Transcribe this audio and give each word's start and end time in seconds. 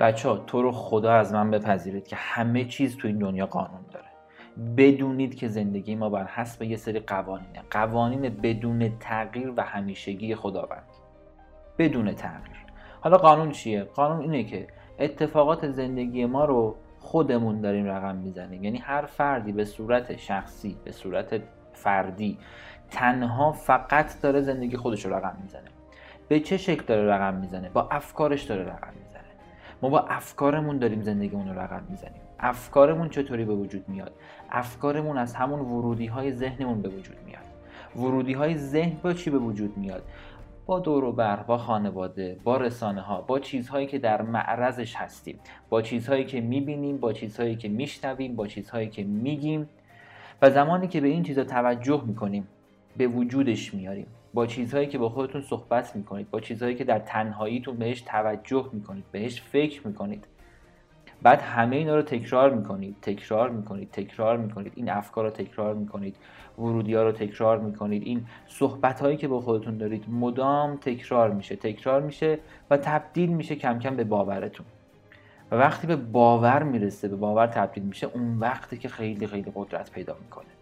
بچه 0.00 0.28
ها 0.28 0.36
تو 0.36 0.62
رو 0.62 0.72
خدا 0.72 1.12
از 1.12 1.32
من 1.32 1.50
بپذیرید 1.50 2.08
که 2.08 2.16
همه 2.16 2.64
چیز 2.64 2.96
تو 2.96 3.08
این 3.08 3.18
دنیا 3.18 3.46
قانون 3.46 3.80
داره. 3.92 4.06
بدونید 4.76 5.34
که 5.34 5.48
زندگی 5.48 5.94
ما 5.94 6.08
بر 6.08 6.24
حسب 6.24 6.62
یه 6.62 6.76
سری 6.76 7.00
قوانینه. 7.00 7.62
قوانین 7.70 8.20
بدون 8.20 8.98
تغییر 9.00 9.52
و 9.56 9.62
همیشگی 9.62 10.34
خداوند. 10.34 10.84
بدون 11.78 12.14
تغییر. 12.14 12.58
حالا 13.00 13.16
قانون 13.16 13.50
چیه؟ 13.50 13.84
قانون 13.84 14.20
اینه 14.20 14.44
که 14.44 14.66
اتفاقات 14.98 15.70
زندگی 15.70 16.26
ما 16.26 16.44
رو 16.44 16.76
خودمون 16.98 17.60
داریم 17.60 17.86
رقم 17.86 18.16
می‌زنیم. 18.16 18.64
یعنی 18.64 18.78
هر 18.78 19.06
فردی 19.06 19.52
به 19.52 19.64
صورت 19.64 20.16
شخصی 20.16 20.76
به 20.84 20.92
صورت 20.92 21.40
فردی 21.72 22.38
تنها 22.90 23.52
فقط 23.52 24.20
داره 24.20 24.40
زندگی 24.40 24.76
خودش 24.76 25.04
رو 25.04 25.14
رقم 25.14 25.36
می‌زنه. 25.42 25.68
به 26.28 26.40
چه 26.40 26.56
شکل 26.56 26.84
داره 26.84 27.08
رقم 27.08 27.34
می‌زنه؟ 27.34 27.68
با 27.68 27.88
افکارش 27.90 28.42
داره 28.42 28.62
رقم 28.62 28.92
می‌زنه. 28.94 29.07
ما 29.82 29.88
با 29.88 30.00
افکارمون 30.00 30.78
داریم 30.78 31.02
زندگیمون 31.02 31.48
رو 31.48 31.60
رقم 31.60 31.82
می‌زنیم. 31.88 32.20
افکارمون 32.40 33.08
چطوری 33.08 33.44
به 33.44 33.54
وجود 33.54 33.88
میاد؟ 33.88 34.12
افکارمون 34.50 35.18
از 35.18 35.34
همون 35.34 35.60
ورودی 35.60 36.06
های 36.06 36.32
ذهنمون 36.32 36.82
به 36.82 36.88
وجود 36.88 37.16
میاد. 37.26 37.44
ورودی 37.96 38.32
های 38.32 38.56
ذهن 38.56 38.96
با 39.02 39.12
چی 39.12 39.30
به 39.30 39.38
وجود 39.38 39.78
میاد؟ 39.78 40.02
با 40.66 40.78
دور 40.78 41.04
و 41.04 41.12
بر 41.12 41.36
با 41.36 41.58
خانواده 41.58 42.36
با 42.44 42.56
رسانه 42.56 43.00
ها 43.00 43.20
با 43.20 43.38
چیزهایی 43.38 43.86
که 43.86 43.98
در 43.98 44.22
معرضش 44.22 44.96
هستیم. 44.96 45.38
با 45.68 45.82
چیزهایی 45.82 46.24
که 46.24 46.40
می‌بینیم 46.40 46.98
با 46.98 47.12
چیزهایی 47.12 47.56
که 47.56 47.68
میشنویم 47.68 48.36
با 48.36 48.46
چیزهایی 48.46 48.88
که 48.88 49.04
میگیم. 49.04 49.68
و 50.42 50.50
زمانی 50.50 50.88
که 50.88 51.00
به 51.00 51.08
این 51.08 51.22
چیزها 51.22 51.44
توجه 51.44 52.02
می‌کنیم 52.06 52.48
به 52.96 53.06
وجودش 53.06 53.74
میاریم. 53.74 54.06
با 54.34 54.46
چیزهایی 54.46 54.86
که 54.86 54.98
با 54.98 55.08
خودتون 55.08 55.40
صحبت 55.40 55.96
می‌کنید 55.96 56.30
با 56.30 56.40
چیزهایی 56.40 56.74
که 56.74 56.84
در 56.84 56.98
تنهاییتون 56.98 57.76
بهش 57.76 58.00
توجه 58.00 58.70
می‌کنید 58.72 59.04
بهش 59.12 59.42
فکر 59.42 59.86
می‌کنید. 59.86 60.24
بعد 61.22 61.40
همه 61.40 61.76
اینا 61.76 61.96
رو 61.96 62.02
تکرار 62.02 62.54
می‌کنید 62.54 62.96
تکرار 63.02 63.50
می‌کنید 63.50 63.90
تکرار 63.90 64.36
می‌کنید. 64.36 64.72
این 64.76 64.90
افکار 64.90 65.24
رو 65.24 65.30
تکرار 65.30 65.74
می‌کنید 65.74 66.16
ورودی 66.58 66.94
ها 66.94 67.02
رو 67.02 67.12
تکرار 67.12 67.58
می‌کنید. 67.58 68.02
این 68.02 68.26
صحبت 68.46 69.00
هایی 69.00 69.16
که 69.16 69.28
با 69.28 69.40
خودتون 69.40 69.78
دارید 69.78 70.04
مدام 70.10 70.76
تکرار 70.76 71.30
میشه. 71.30 71.56
تکرار 71.56 72.02
میشه 72.02 72.38
و 72.70 72.76
تبدیل 72.76 73.30
میشه 73.30 73.56
کم 73.56 73.78
کم 73.78 73.96
به 73.96 74.04
باورتون. 74.04 74.66
و 75.50 75.56
وقتی 75.56 75.86
به 75.86 75.96
باور 75.96 76.62
می‌رسه 76.62 77.08
به 77.08 77.16
باور 77.16 77.46
تبدیل 77.46 77.82
میشه 77.82 78.06
اون 78.14 78.38
وقتی 78.38 78.78
که 78.78 78.88
خیلی 78.88 79.26
خیلی 79.26 79.52
قدرت 79.54 79.90
پیدا 79.90 80.16
می‌کنه. 80.22 80.57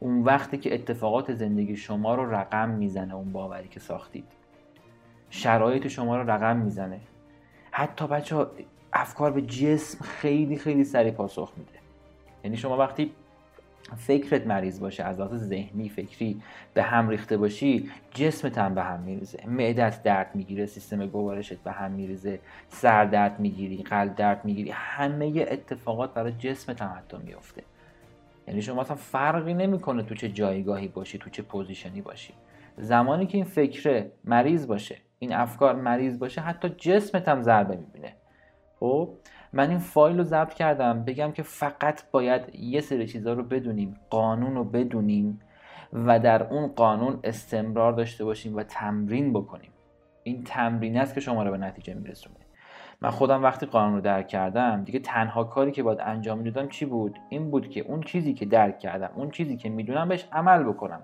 اون 0.00 0.22
وقتی 0.22 0.58
که 0.58 0.74
اتفاقات 0.74 1.34
زندگی 1.34 1.76
شما 1.76 2.14
رو 2.14 2.34
رقم 2.34 2.68
می‌زنه 2.68 3.14
اون 3.14 3.32
باوری 3.32 3.68
که 3.68 3.80
ساختید. 3.80 4.24
شرایط 5.30 5.88
شما 5.88 6.16
رو 6.16 6.30
رقم 6.30 6.56
می‌زنه. 6.56 7.00
حتی 7.70 8.06
بچه 8.06 8.46
افکار 8.92 9.32
به 9.32 9.42
جسم 9.42 10.04
خیلی 10.04 10.56
خیلی 10.56 10.84
سریع 10.84 11.12
پاسخ 11.12 11.52
میده. 11.56 11.78
یعنی 12.44 12.56
شما 12.56 12.76
وقتی 12.76 13.12
فکرت 13.96 14.46
مریض 14.46 14.80
باشه 14.80 15.04
از 15.04 15.20
لحاظ 15.20 15.42
ذهنی 15.42 15.88
فکری 15.88 16.42
به 16.74 16.82
هم 16.82 17.08
ریخته 17.08 17.36
باشی 17.36 17.90
جسمت 18.10 18.58
هم 18.58 18.74
به 18.74 18.82
هم 18.82 19.00
میریزه. 19.00 19.46
معدت 19.46 20.02
درد 20.02 20.30
می‌گیره 20.34 20.66
سیستم 20.66 21.06
گوارشت 21.06 21.62
به 21.62 21.72
هم 21.72 21.90
میریزه 21.90 22.40
سر 22.68 23.04
درد 23.04 23.40
می‌گیری 23.40 23.82
قلب 23.82 24.14
درد 24.14 24.44
می‌گیری 24.44 24.70
همه 24.70 25.46
اتفاقات 25.50 26.14
برای 26.14 26.32
جسمت 26.32 26.82
هم 26.82 26.98
حتی 26.98 27.16
میفته 27.24 27.62
یعنی 28.46 28.62
شما 28.62 28.80
اصلا 28.80 28.96
فرقی 28.96 29.54
نمی‌کنه 29.54 30.02
تو 30.02 30.14
چه 30.14 30.28
جایگاهی 30.28 30.88
باشی 30.88 31.18
تو 31.18 31.30
چه 31.30 31.42
position 31.42 31.94
ی 31.94 32.00
باشی. 32.00 32.34
زمانی 32.76 33.26
که 33.26 33.38
این 33.38 33.44
فکره 33.44 34.12
مریض 34.24 34.66
باشه 34.66 34.96
این 35.18 35.32
افکار 35.32 35.74
مریض 35.74 36.18
باشه 36.18 36.40
حتی 36.40 36.68
جسمت 36.68 37.28
هم 37.28 37.42
ضربه 37.42 37.76
می‌بینه. 37.76 38.12
خب؟ 38.80 39.10
من 39.52 39.70
این 39.70 39.78
فایل 39.78 40.16
رو 40.18 40.24
ضبط 40.24 40.54
کردم 40.54 41.04
بگم 41.04 41.32
که 41.32 41.42
فقط 41.42 42.10
باید 42.10 42.54
یه 42.54 42.80
سری 42.80 43.06
چیزها 43.06 43.32
رو 43.32 43.42
بدونیم 43.42 43.94
قانون 44.10 44.54
رو 44.54 44.64
بدونیم 44.64 45.40
و 45.92 46.18
در 46.18 46.42
اون 46.42 46.68
قانون 46.68 47.20
استمرار 47.24 47.92
داشته 47.92 48.24
باشیم 48.24 48.56
و 48.56 48.62
تمرین 48.62 49.32
بکنیم. 49.32 49.70
این 50.22 50.44
تمرین 50.44 50.96
است 50.96 51.14
که 51.14 51.20
شما 51.20 51.42
رو 51.42 51.50
به 51.50 51.58
نتیجه 51.58 51.94
میرسونه. 51.94 52.45
من 53.06 53.12
خودم 53.12 53.42
وقتی 53.42 53.66
قانون 53.66 53.94
رو 53.94 54.00
درک 54.00 54.28
کردم 54.28 54.84
دیگه 54.84 54.98
تنها 54.98 55.44
کاری 55.44 55.72
که 55.72 55.82
باید 55.82 55.98
انجام 56.00 56.38
می‌دادم 56.38 56.68
چی 56.68 56.84
بود؟ 56.84 57.18
این 57.28 57.50
بود 57.50 57.70
که 57.70 57.80
اون 57.80 58.00
چیزی 58.00 58.34
که 58.34 58.46
درک 58.46 58.78
کردم 58.78 59.10
اون 59.14 59.30
چیزی 59.30 59.56
که 59.56 59.68
می‌دونم 59.68 60.08
بهش 60.08 60.28
عمل 60.32 60.62
بکنم. 60.62 61.02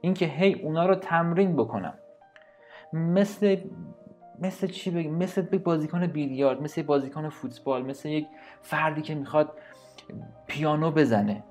اینکه 0.00 0.26
هی 0.26 0.54
اونا 0.54 0.86
رو 0.86 0.94
تمرین 0.94 1.56
بکنم. 1.56 1.94
مثل 2.92 3.56
مثل 4.40 4.66
چی 4.66 4.90
بگیم 4.90 5.14
مثل 5.14 5.42
بازیکن 5.42 6.06
بیلیارد 6.06 6.62
مثل 6.62 6.82
بازیکن 6.82 7.28
فوتبال 7.28 7.82
مثل 7.82 8.08
یک 8.08 8.26
فردی 8.62 9.02
که 9.02 9.14
می‌خواد 9.14 9.52
پیانو 10.46 10.90
بزنه. 10.90 11.42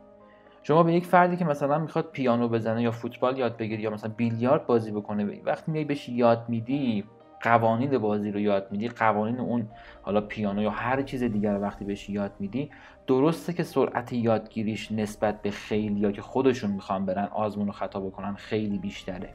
شما 0.63 0.84
به 0.84 0.94
یک 0.94 1.06
فردی 1.06 1.38
که 1.38 1.45
مثلا 1.45 1.78
می‌خواد 1.78 2.09
پیانو 2.12 2.47
بزنه 2.47 2.84
یا 2.84 2.91
فوتبال 2.91 3.38
یاد 3.38 3.57
بگیری 3.57 3.84
یا 3.84 3.90
مثلا 3.90 4.12
بیلیارد 4.18 4.66
بازی 4.66 4.91
بکنه 4.91 5.41
وقتی 5.45 5.72
میای 5.72 5.85
بهش 5.85 6.09
یاد 6.09 6.45
میدی 6.50 7.03
قوانین 7.43 7.97
بازی 7.97 8.31
رو 8.31 8.39
یاد 8.39 8.67
میدی 8.71 8.87
قوانین 8.87 9.39
اون 9.39 9.67
حالا 10.01 10.21
پیانو 10.21 10.61
یا 10.61 10.69
هر 10.69 11.01
چیز 11.01 11.23
دیگر 11.23 11.59
وقتی 11.61 11.85
بهش 11.85 12.09
یاد 12.09 12.31
میدی 12.39 12.69
درسته 13.07 13.53
که 13.53 13.63
سرعت 13.63 14.13
یادگیریش 14.13 14.91
نسبت 14.91 15.41
به 15.41 15.51
خیلی 15.51 15.99
یا 15.99 16.11
که 16.11 16.21
خودشون 16.21 16.71
می‌خوان 16.71 17.05
برن 17.05 17.25
آزمون 17.25 17.69
و 17.69 17.71
خطا 17.71 17.99
بکنن 17.99 18.33
خیلی 18.33 18.77
بیشتره. 18.77 19.29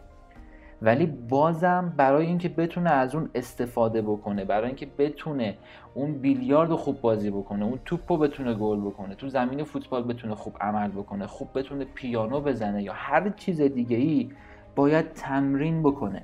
ولی 0.82 1.06
بازم 1.06 1.94
برای 1.96 2.26
اینکه 2.26 2.48
بتونه 2.48 2.90
از 2.90 3.14
اون 3.14 3.30
استفاده 3.34 4.02
بکنه 4.02 4.44
برای 4.44 4.66
اینکه 4.66 4.86
بتونه 4.98 5.56
اون 5.94 6.12
بیلیارد 6.12 6.74
خوب 6.74 7.00
بازی 7.00 7.30
بکنه 7.30 7.64
اون 7.64 7.78
توپ 7.84 8.12
رو 8.12 8.18
بتونه 8.18 8.54
گل 8.54 8.80
بکنه 8.80 9.14
تو 9.14 9.28
زمین 9.28 9.64
فوتبال 9.64 10.02
بتونه 10.02 10.34
خوب 10.34 10.56
عمل 10.60 10.88
بکنه 10.88 11.26
خوب 11.26 11.48
بتونه 11.54 11.84
پیانو 11.84 12.40
بزنه 12.40 12.82
یا 12.82 12.92
هر 12.92 13.30
چیز 13.30 13.60
دیگه 13.60 13.96
ای 13.96 14.30
باید 14.76 15.12
تمرین 15.12 15.82
بکنه. 15.82 16.22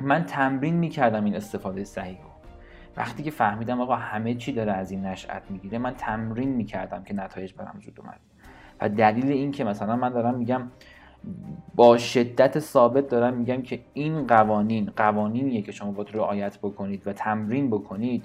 من 0.00 0.24
تمرین 0.24 0.74
می‌کردم 0.74 1.24
این 1.24 1.36
استفاده 1.36 1.84
صحیح 1.84 2.18
رو. 2.22 2.28
وقتی 2.96 3.22
که 3.22 3.30
فهمیدم 3.30 3.80
آقا 3.80 3.96
همه 3.96 4.34
چی 4.34 4.52
داره 4.52 4.72
از 4.72 4.90
این 4.90 5.06
نشأت 5.06 5.42
می‌گیره 5.50 5.78
من 5.78 5.94
تمرین 5.94 6.48
می‌کردم 6.48 7.02
که 7.02 7.14
نتایج 7.14 7.54
برام 7.54 7.80
زود 7.80 8.00
اومد. 8.00 8.20
و 8.80 8.88
دلیل 8.88 9.26
این 9.26 9.50
که 9.50 9.64
مثلا 9.64 9.96
من 9.96 10.08
دارم 10.08 10.34
میگم 10.34 10.62
با 11.74 11.98
شدت 11.98 12.58
ثابت 12.58 13.08
دارم 13.08 13.34
میگم 13.34 13.62
که 13.62 13.80
این 13.94 14.26
قوانین 14.26 14.92
قوانینیه 14.96 15.62
که 15.62 15.72
شما 15.72 15.90
باید 15.90 16.16
رعایت 16.16 16.58
بکنید 16.58 17.06
و 17.06 17.12
تمرین 17.12 17.70
بکنید 17.70 18.24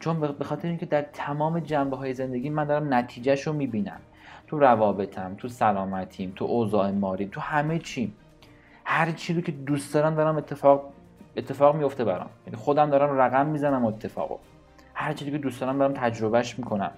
چون 0.00 0.20
به 0.20 0.44
خاطر 0.44 0.68
اینکه 0.68 0.86
در 0.86 1.02
تمام 1.02 1.60
جنبه 1.60 1.96
های 1.96 2.14
زندگی 2.14 2.50
من 2.50 2.64
دارم 2.64 2.94
نتیجهش 2.94 3.46
رو 3.46 3.52
می‌بینم. 3.52 4.00
تو 4.46 4.58
روابطم 4.58 5.34
تو 5.38 5.48
سلامتیم 5.48 6.32
تو 6.36 6.44
اوضاع 6.44 6.90
ماریم 6.90 7.28
تو 7.32 7.40
همه 7.40 7.78
چیم. 7.78 8.14
هر 8.84 9.12
چی 9.12 9.34
رو 9.34 9.40
که 9.40 9.52
دوست 9.52 9.94
دارم 9.94 10.14
دارم 10.14 10.36
اتفاق 10.36 10.92
اتفاق 11.36 11.76
میفته 11.76 12.04
برام. 12.04 12.30
یعنی 12.46 12.56
خودم 12.56 12.90
دارم 12.90 13.18
رقم 13.18 13.46
می‌زنم 13.46 13.84
اتفاقو. 13.84 14.36
هر 14.94 15.12
چیزی 15.12 15.30
که 15.30 15.38
دوست 15.38 15.60
دارم 15.60 15.78
دارم 15.78 15.92
تجربهش 15.92 16.58
می‌کنم. 16.58 16.90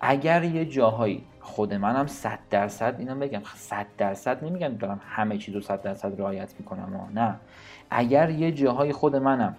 اگر 0.00 0.44
یه 0.44 0.64
جاهایی 0.64 1.24
خود 1.40 1.74
منم 1.74 2.06
صد 2.06 2.38
درصد 2.50 2.94
اینا 2.98 3.14
بگم 3.14 3.40
صد 3.54 3.86
درصد 3.98 4.44
نمیگم 4.44 4.68
دارم 4.68 5.00
همه 5.08 5.38
چیز 5.38 5.54
رو 5.54 5.60
صد 5.60 5.82
درصد 5.82 6.20
رعایت 6.20 6.54
می‌کنم 6.58 7.10
نه. 7.14 7.36
اگر 7.90 8.30
یه 8.30 8.52
جاهای 8.52 8.92
خود 8.92 9.16
منم 9.16 9.56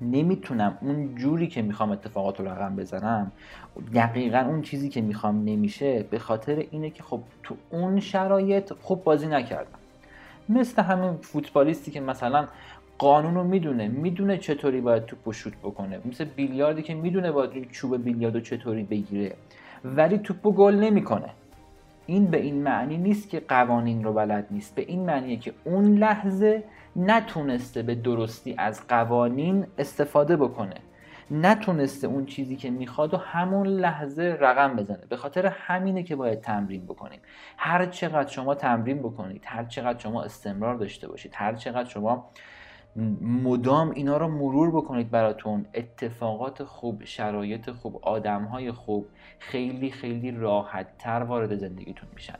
نمی‌تونم 0.00 0.78
اون 0.80 1.14
جوری 1.14 1.46
که 1.46 1.62
می‌خوام 1.62 1.90
اتفاقات 1.90 2.40
رو 2.40 2.48
رقم 2.48 2.76
بزنم 2.76 3.32
دقیقا 3.94 4.38
اون 4.38 4.62
چیزی 4.62 4.88
که 4.88 5.00
می‌خوام 5.00 5.44
نمیشه 5.44 6.02
به 6.02 6.18
خاطر 6.18 6.64
اینه 6.70 6.90
که 6.90 7.02
خب 7.02 7.20
تو 7.42 7.56
اون 7.70 8.00
شرایط 8.00 8.72
خوب 8.72 9.04
بازی 9.04 9.26
نکردم. 9.26 9.78
مثل 10.48 10.82
همین 10.82 11.16
فوتبالیستی 11.16 11.90
که 11.90 12.00
مثلا 12.00 12.46
قانون 12.98 13.34
رو 13.34 13.44
می‌دونه 13.44 13.88
می‌دونه 13.88 14.38
چطوری 14.38 14.80
باید 14.80 15.06
توپ 15.06 15.32
شوت 15.32 15.56
بکنه. 15.62 16.00
مثل 16.04 16.24
بیلیاردی 16.24 16.82
که 16.82 16.94
می‌دونه 16.94 17.32
باید 17.32 17.70
چوب 17.70 18.04
بیلیارد 18.04 18.34
رو 18.34 18.40
چطوری 18.40 18.82
بگیره. 18.82 19.34
ولی 19.84 20.18
توپو 20.18 20.52
گل 20.52 20.74
نمی‌کنه. 20.74 21.30
این 22.06 22.26
به 22.26 22.40
این 22.40 22.62
معنی 22.62 22.96
نیست 22.96 23.30
که 23.30 23.40
قوانین 23.40 24.04
رو 24.04 24.12
بلد 24.12 24.46
نیست. 24.50 24.74
به 24.74 24.82
این 24.82 25.06
معنیه 25.06 25.36
که 25.36 25.52
اون 25.64 25.98
لحظه 25.98 26.64
نتونسته 26.96 27.82
به 27.82 27.94
درستی 27.94 28.54
از 28.58 28.86
قوانین 28.88 29.66
استفاده 29.78 30.36
بکنه. 30.36 30.74
نتونسته 31.30 32.06
اون 32.06 32.26
چیزی 32.26 32.56
که 32.56 32.70
می‌خواد 32.70 33.14
و 33.14 33.16
همون 33.16 33.66
لحظه 33.66 34.36
رقم 34.40 34.76
بزنه. 34.76 35.02
به 35.08 35.16
خاطر 35.16 35.46
همینه 35.46 36.02
که 36.02 36.16
باید 36.16 36.40
تمرین 36.40 36.84
بکنیم. 36.84 37.20
هر 37.56 37.86
چقدر 37.86 38.30
شما 38.30 38.54
تمرین 38.54 38.98
بکنید 38.98 39.42
هر 39.46 39.64
چقدر 39.64 39.98
شما 39.98 40.22
استمرار 40.22 40.74
داشته 40.74 41.08
باشید 41.08 41.32
هر 41.34 41.54
چقدر 41.54 41.88
شما 41.88 42.30
مدام 43.20 43.90
اینا 43.90 44.16
رو 44.16 44.28
مرور 44.28 44.70
بکنید 44.70 45.10
براتون. 45.10 45.66
اتفاقات 45.74 46.64
خوب 46.64 47.04
شرایط 47.04 47.70
خوب 47.70 48.00
آدمهای 48.02 48.72
خوب 48.72 49.06
خیلی 49.38 49.90
خیلی 49.90 50.30
راحت 50.30 50.98
تر 50.98 51.22
وارد 51.22 51.54
زندگیتون 51.54 52.08
میشن. 52.14 52.38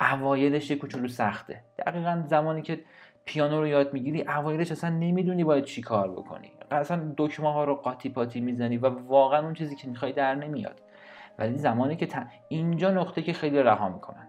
اوایلش 0.00 0.70
یه 0.70 0.76
کوچولو 0.76 1.08
سخته. 1.08 1.64
دقیقا 1.78 2.22
زمانی 2.26 2.62
که 2.62 2.80
پیانو 3.24 3.60
رو 3.60 3.66
یاد 3.66 3.92
می‌گیری 3.92 4.22
اوایلش 4.22 4.72
اصلا 4.72 4.90
نمی‌دونی 4.90 5.44
باید 5.44 5.64
چی 5.64 5.82
کار 5.82 6.10
بکنی. 6.10 6.52
اصلا 6.70 7.12
دکمه 7.16 7.52
ها 7.52 7.64
رو 7.64 7.74
قاطی 7.74 8.08
پاتی 8.08 8.40
می‌زنی 8.40 8.76
و 8.76 8.86
واقعا 8.88 9.44
اون 9.44 9.54
چیزی 9.54 9.76
که 9.76 9.88
می‌خوای 9.88 10.12
در 10.12 10.34
نمیاد. 10.34 10.80
ولی 11.38 11.58
زمانی 11.58 11.96
که 11.96 12.08
اینجا 12.48 12.90
نقطه 12.90 13.22
که 13.22 13.32
خیلی 13.32 13.62
رها 13.62 13.88
می‌کنن. 13.88 14.28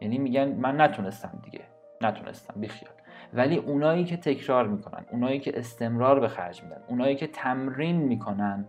یعنی 0.00 0.18
میگن 0.18 0.48
من 0.48 0.80
نتونستم 0.80 1.40
دیگه. 1.44 1.64
نتونستم 2.00 2.60
بیخیال. 2.60 2.92
ولی 3.34 3.56
اونایی 3.56 4.04
که 4.04 4.16
تکرار 4.16 4.68
می‌کنن 4.68 5.04
اونایی 5.12 5.40
که 5.40 5.58
استمرار 5.58 6.20
به 6.20 6.28
خرج 6.28 6.62
میدن 6.62 6.80
اونایی 6.88 7.16
که 7.16 7.26
تمرین 7.26 7.96
می‌کنن 7.96 8.64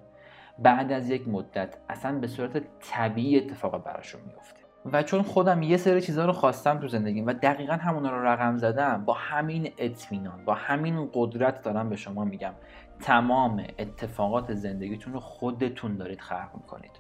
بعد 0.59 0.91
از 0.91 1.09
یک 1.09 1.27
مدت 1.27 1.77
اصلا 1.89 2.19
به 2.19 2.27
صورت 2.27 2.61
طبیعی 2.79 3.37
اتفاق 3.37 3.83
براشون 3.83 4.21
میفته 4.27 4.61
و 4.85 5.03
چون 5.03 5.21
خودم 5.21 5.63
یه 5.63 5.77
سری 5.77 6.01
چیزها 6.01 6.25
رو 6.25 6.31
خواستم 6.31 6.79
تو 6.79 6.87
زندگیم 6.87 7.27
و 7.27 7.33
دقیقا 7.33 7.73
همونا 7.73 8.11
رو 8.11 8.27
رقم 8.27 8.57
زدم 8.57 9.05
با 9.05 9.13
همین 9.13 9.71
اطمینان 9.77 10.45
با 10.45 10.53
همین 10.53 11.09
قدرت 11.13 11.61
دارم 11.61 11.89
به 11.89 11.95
شما 11.95 12.25
میگم 12.25 12.53
تمام 12.99 13.63
اتفاقات 13.79 14.53
زندگیتون 14.53 15.13
رو 15.13 15.19
خودتون 15.19 15.97
دارید 15.97 16.21
خلق 16.21 16.49
می‌کنید. 16.53 16.91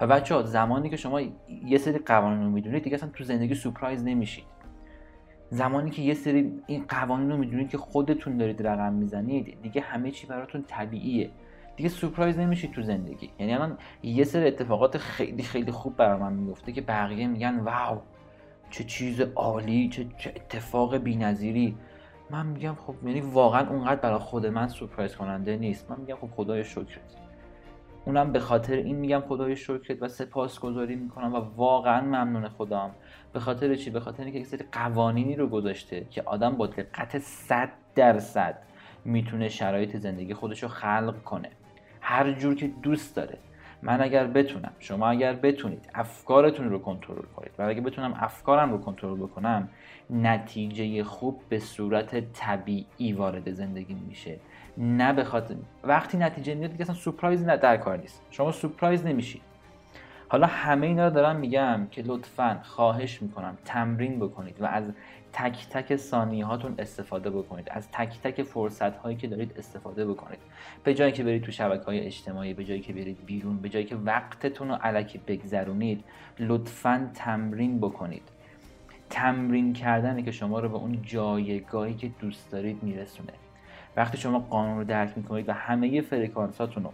و 0.00 0.06
بچه 0.06 0.34
ها 0.34 0.42
زمانی 0.42 0.90
که 0.90 0.96
شما 0.96 1.20
یه 1.64 1.78
سری 1.78 1.98
قوانین 1.98 2.44
رو 2.44 2.50
می‌دونید 2.50 2.82
دیگه 2.82 2.96
اصلا 2.96 3.08
تو 3.08 3.24
زندگی 3.24 3.54
سورپرایز 3.54 4.04
نمیشید. 4.04 4.55
زمانی 5.50 5.90
که 5.90 6.02
یه 6.02 6.14
سری 6.14 6.62
این 6.66 6.84
قوانین 6.88 7.30
رو 7.30 7.36
می‌دونید 7.36 7.68
که 7.68 7.78
خودتون 7.78 8.36
دارید 8.36 8.66
رقم 8.66 8.92
می‌زنید 8.92 9.62
دیگه 9.62 9.80
همه 9.80 10.10
چی 10.10 10.26
براتون 10.26 10.64
طبیعیه. 10.68 11.30
دیگه 11.76 11.88
سورپرایز 11.88 12.38
نمیشید 12.38 12.72
تو 12.72 12.82
زندگی. 12.82 13.30
یعنی 13.38 13.54
الان 13.54 13.78
یه 14.02 14.24
سری 14.24 14.46
اتفاقات 14.46 14.98
خیلی 14.98 15.42
خیلی 15.42 15.70
خوب 15.70 15.96
برای 15.96 16.20
من 16.20 16.32
میفته 16.32 16.72
که 16.72 16.80
بقیه 16.80 17.26
میگن 17.26 17.58
واو 17.58 17.98
چه 18.70 18.84
چیز 18.84 19.20
عالی 19.20 19.88
چه, 19.88 20.06
چه 20.18 20.32
اتفاق 20.36 20.96
بی‌نظیری. 20.96 21.76
من 22.30 22.46
میگم 22.46 22.74
خب 22.74 22.94
یعنی 23.06 23.20
واقعا 23.20 23.68
اونقدر 23.68 24.00
برای 24.00 24.18
خود 24.18 24.46
من 24.46 24.68
سورپرایز 24.68 25.16
کننده 25.16 25.56
نیست. 25.56 25.90
من 25.90 26.00
میگم 26.00 26.16
خب 26.16 26.30
خدای 26.36 26.64
شکرت. 26.64 27.25
اونم 28.06 28.32
به 28.32 28.40
خاطر 28.40 28.74
این 28.74 28.96
میگم 28.96 29.20
خدای 29.28 29.56
شکرت 29.56 30.02
و 30.02 30.08
سپاسگزاری 30.08 30.96
می‌کنم 30.96 31.34
و 31.34 31.36
واقعا 31.36 32.00
ممنون 32.00 32.48
خدام. 32.48 32.90
به 33.32 33.40
خاطر 33.40 33.74
چی؟ 33.74 33.90
به 33.90 34.00
خاطر 34.00 34.22
اینکه 34.22 34.38
یک 34.38 34.46
سری 34.46 34.64
قوانینی 34.72 35.36
رو 35.36 35.46
گذاشته 35.46 36.06
که 36.10 36.22
آدم 36.22 36.56
با 36.56 36.66
دقت 36.66 37.18
100 37.18 37.68
درصد 37.94 38.58
می‌تونه 39.04 39.48
شرایط 39.48 39.96
زندگی 39.96 40.34
خودش 40.34 40.62
رو 40.62 40.68
خلق 40.68 41.22
کنه. 41.24 41.50
هر 42.00 42.32
جور 42.32 42.54
که 42.54 42.66
دوست 42.82 43.16
داره 43.16 43.38
من 43.86 44.00
اگر 44.00 44.26
بتونم 44.26 44.72
شما 44.78 45.08
اگر 45.08 45.32
بتونید 45.32 45.88
افکارتون 45.94 46.70
رو 46.70 46.78
کنترل 46.78 47.22
کنید 47.36 47.50
و 47.58 47.62
اگر 47.62 47.80
بتونم 47.80 48.14
افکارم 48.16 48.72
رو 48.72 48.78
کنترل 48.78 49.16
بکنم 49.16 49.68
نتیجه 50.10 51.04
خوب 51.04 51.40
به 51.48 51.58
صورت 51.58 52.32
طبیعی 52.32 53.12
وارد 53.12 53.50
زندگی 53.52 53.94
میشه. 53.94 54.38
نه 54.78 55.12
به 55.12 55.24
خاطر 55.24 55.54
وقتی 55.84 56.18
نتیجه 56.18 56.54
میاد 56.54 56.70
دیگه 56.70 56.82
اصلا 56.82 56.94
سورپرایز 56.94 57.44
نه 57.44 57.56
در 57.56 57.76
کار 57.76 57.96
نیست. 57.96 58.22
شما 58.30 58.52
سورپرایز 58.52 59.06
نمیشید 59.06 59.42
حالا 60.28 60.46
همه 60.46 60.86
اینا 60.86 61.08
رو 61.08 61.14
دارم 61.14 61.36
میگم 61.36 61.86
که 61.90 62.02
لطفا 62.02 62.60
خواهش 62.62 63.22
می‌کنم 63.22 63.58
تمرین 63.64 64.18
بکنید 64.18 64.62
و 64.62 64.66
از 64.66 64.84
تک 65.36 65.68
تک 65.70 65.96
ثانیه 65.96 66.44
هاتون 66.44 66.74
استفاده 66.78 67.30
بکنید. 67.30 67.68
از 67.70 67.88
تک 67.92 68.20
تک 68.22 68.42
فرصت 68.42 68.96
هایی 68.96 69.16
که 69.16 69.28
دارید 69.28 69.54
استفاده 69.58 70.06
بکنید. 70.06 70.38
به 70.84 70.94
جایی 70.94 71.12
که 71.12 71.24
برید 71.24 71.42
تو 71.42 71.52
شبکه 71.52 71.84
های 71.84 72.00
اجتماعی 72.00 72.54
به 72.54 72.64
جایی 72.64 72.80
که 72.80 72.92
برید 72.92 73.26
بیرون 73.26 73.56
به 73.56 73.68
جایی 73.68 73.84
که 73.84 73.96
وقتتون 73.96 74.68
رو 74.68 74.74
علکی 74.74 75.20
بگذرونید 75.26 76.04
لطفا 76.38 77.10
تمرین 77.14 77.78
بکنید. 77.78 78.22
تمرین 79.10 79.72
کردنه 79.72 80.22
که 80.22 80.30
شما 80.30 80.60
رو 80.60 80.68
به 80.68 80.76
اون 80.76 81.02
جایگاهی 81.02 81.94
که 81.94 82.10
دوست 82.20 82.50
دارید 82.50 82.82
میرسونه. 82.82 83.32
وقتی 83.96 84.18
شما 84.18 84.38
قانون 84.38 84.78
رو 84.78 84.84
درک 84.84 85.12
می‌کنید 85.16 85.48
و 85.48 85.52
همه 85.52 86.00
فرکانساتون 86.00 86.84
رو 86.84 86.92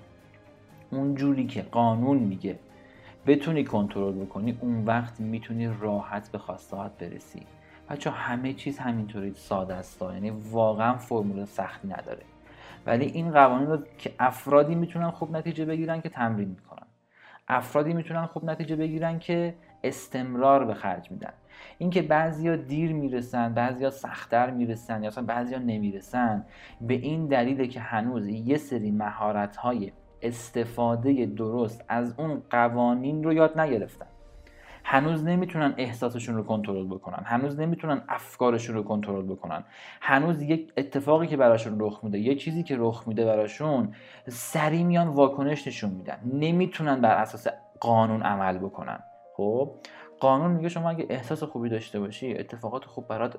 اون 0.91 1.15
جوری 1.15 1.47
که 1.47 1.63
قانون 1.63 2.19
میگه 2.19 2.59
بتونی 3.27 3.65
کنترل 3.65 4.13
بکنی 4.13 4.59
اون 4.61 4.85
وقت 4.85 5.21
می‌تونی 5.21 5.67
راحت 5.81 6.33
به 6.33 6.39
خواستهات 6.39 6.99
برسی. 6.99 7.43
بچه 7.93 8.11
همه 8.11 8.53
چیز 8.53 8.79
همینطوری 8.79 9.33
ساده 9.35 9.75
است 9.75 10.03
یعنی 10.03 10.31
واقعا 10.31 10.97
فرمول 10.97 11.45
سختی 11.45 11.89
نداره. 11.89 12.23
ولی 12.87 13.05
این 13.05 13.31
قوانین 13.31 13.67
رو 13.67 13.79
که 13.99 14.13
افرادی 14.19 14.75
می‌تونن 14.75 15.11
خوب 15.11 15.37
نتیجه 15.37 15.65
بگیرن 15.65 16.01
که 16.01 16.09
تمرین 16.09 16.49
می‌کنن. 16.49 16.87
افرادی 17.49 17.93
می‌تونن 17.93 18.27
خوب 18.27 18.45
نتیجه 18.45 18.77
بگیرن 18.77 19.19
که 19.19 19.55
استمرار 19.85 20.65
به 20.65 20.75
خرج 20.75 21.11
میدن. 21.11 21.33
اینکه 21.79 22.03
بعضیا 22.03 22.57
دیر 22.57 22.93
می‌رسن 22.93 23.55
بعضیا 23.55 23.91
سختتر 23.91 24.51
می‌رسن 24.51 25.03
یا 25.03 25.09
اصلا 25.09 25.25
بعضیا 25.25 25.59
نمی‌رسن 25.59 26.47
به 26.81 26.95
این 26.95 27.27
دلیله 27.27 27.67
که 27.67 27.81
هنوز 27.81 28.29
یه 28.29 28.57
سری 28.57 28.91
مهارت 28.91 29.57
های 29.57 29.93
استفاده 30.23 31.27
درست 31.27 31.85
از 31.89 32.15
اون 32.19 32.43
قوانین 32.51 33.25
رو 33.25 33.33
یاد 33.33 33.61
نگرفتن. 33.61 34.07
هنوز 34.85 35.25
نمی‌تونن 35.25 35.75
احساسشون 35.77 36.37
رو 36.37 36.43
کنترل 36.43 36.87
بکنن. 36.87 37.23
هنوز 37.25 37.61
نمی‌تونن 37.61 38.03
افکارشون 38.09 38.77
رو 38.77 38.83
کنترل 38.83 39.23
بکنن. 39.23 39.65
هنوز 40.01 40.43
یک 40.43 40.73
اتفاقی 40.77 41.27
که 41.27 41.37
براشون 41.37 41.77
رخ 41.81 42.01
میده 42.05 42.19
یه 42.19 42.35
چیزی 42.35 42.63
که 42.63 42.77
رخ 42.79 43.05
میده 43.07 43.25
براشون 43.25 43.95
سری 44.29 44.85
میان 44.85 45.09
واکنش 45.09 45.67
نشون 45.67 45.91
میدن. 45.91 46.19
نمی‌تونن 46.25 47.01
بر 47.01 47.15
اساس 47.15 47.47
قانون 47.81 48.23
عمل 48.23 48.59
بکنن. 48.59 48.99
خب؟ 49.37 49.75
قانون 50.21 50.51
میگه 50.51 50.69
شما 50.69 50.91
اگه 50.91 51.07
احساس 51.11 51.43
خوبی 51.43 51.69
داشته 51.69 52.01
باشی 52.01 52.39
اتفاقات 52.39 52.85
خوب 52.85 53.09
برات 53.09 53.39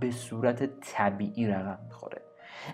به 0.00 0.10
صورت 0.10 0.80
طبیعی 0.80 1.46
رقم 1.46 1.78
می‌خوره. 1.84 2.22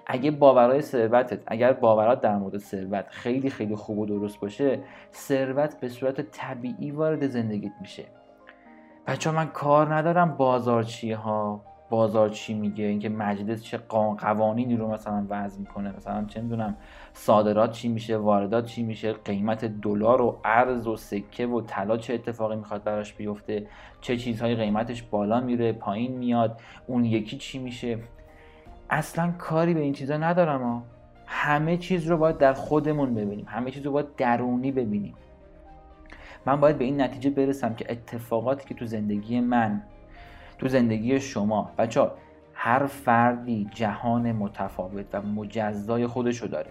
اگه 0.06 0.30
باورهای 0.30 0.82
ثروتت 0.82 1.40
اگر 1.46 1.72
باورات 1.72 2.20
در 2.20 2.36
مورد 2.36 2.58
ثروت 2.58 3.06
خیلی 3.08 3.50
خیلی 3.50 3.74
خوب 3.74 3.98
و 3.98 4.06
درست 4.06 4.40
باشه 4.40 4.80
ثروت 5.12 5.80
به 5.80 5.88
صورت 5.88 6.20
طبیعی 6.20 6.90
وارد 6.90 7.26
زندگیت 7.26 7.72
میشه. 7.80 8.04
بچه 9.06 9.30
من 9.30 9.46
کار 9.46 9.94
ندارم 9.94 10.36
بازارچی 10.36 11.12
ها 11.12 11.64
بازار 11.90 12.28
چی 12.28 12.54
میگه 12.54 12.84
اینکه 12.84 13.08
مجلس 13.08 13.62
چه 13.62 13.78
قوانینی 14.18 14.76
رو 14.76 14.90
مثلا 14.90 15.26
وضع 15.28 15.60
می‌کنه. 15.60 15.96
مثلا 15.96 16.24
چه 16.24 16.40
می‌دونم 16.40 16.76
صادرات 17.12 17.72
چی 17.72 17.88
میشه 17.88 18.16
واردات 18.16 18.64
چی 18.64 18.82
میشه 18.82 19.12
قیمت 19.12 19.64
دلار 19.64 20.22
و 20.22 20.40
ارز 20.44 20.86
و 20.86 20.96
سکه 20.96 21.46
و 21.46 21.60
طلا 21.60 21.96
چه 21.96 22.14
اتفاقی 22.14 22.56
می‌خواد 22.56 22.84
براش 22.84 23.14
بیفته 23.14 23.66
چه 24.00 24.16
چیزهایی 24.16 24.54
قیمتش 24.54 25.02
بالا 25.02 25.40
میره 25.40 25.72
پایین 25.72 26.18
میاد 26.18 26.60
اون 26.86 27.04
یکی 27.04 27.36
چی 27.36 27.58
میشه. 27.58 27.98
اصلا 28.90 29.32
کاری 29.38 29.74
به 29.74 29.80
این 29.80 29.92
چیزا 29.92 30.16
ندارم 30.16 30.62
ها 30.62 30.82
همه 31.26 31.76
چیز 31.76 32.06
رو 32.06 32.16
باید 32.16 32.38
در 32.38 32.52
خودمون 32.52 33.14
ببینیم. 33.14 33.46
همه 33.48 33.70
چیز 33.70 33.86
رو 33.86 33.92
باید 33.92 34.16
درونی 34.16 34.72
ببینیم. 34.72 35.14
من 36.46 36.60
باید 36.60 36.78
به 36.78 36.84
این 36.84 37.00
نتیجه 37.00 37.30
برسم 37.30 37.74
که 37.74 37.92
اتفاقاتی 37.92 38.68
که 38.68 38.74
تو 38.74 38.86
زندگی 38.86 39.40
من 39.40 39.82
تو 40.58 40.68
زندگی 40.68 41.20
شما 41.20 41.70
بچه 41.78 42.10
هر 42.54 42.86
فردی 42.86 43.68
جهان 43.74 44.32
متفاوت 44.32 45.06
و 45.12 45.22
مجزای 45.22 46.06
خودشو 46.06 46.46
داره. 46.46 46.70